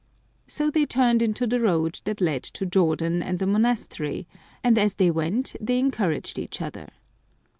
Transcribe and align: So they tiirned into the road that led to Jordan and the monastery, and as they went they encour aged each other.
So 0.47 0.71
they 0.71 0.87
tiirned 0.87 1.21
into 1.21 1.45
the 1.45 1.59
road 1.59 2.01
that 2.05 2.21
led 2.21 2.41
to 2.57 2.65
Jordan 2.65 3.21
and 3.21 3.37
the 3.37 3.45
monastery, 3.45 4.25
and 4.63 4.75
as 4.79 4.95
they 4.95 5.11
went 5.11 5.55
they 5.61 5.79
encour 5.79 6.15
aged 6.17 6.39
each 6.39 6.59
other. 6.59 6.87